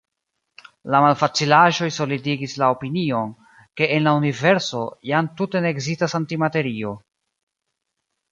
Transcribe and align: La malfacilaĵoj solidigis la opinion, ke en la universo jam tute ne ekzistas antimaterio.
La 0.93 0.99
malfacilaĵoj 1.03 1.89
solidigis 1.97 2.55
la 2.61 2.69
opinion, 2.77 3.29
ke 3.81 3.89
en 3.97 4.07
la 4.09 4.15
universo 4.21 4.81
jam 5.11 5.29
tute 5.41 5.63
ne 5.65 5.73
ekzistas 5.75 6.19
antimaterio. 6.23 6.95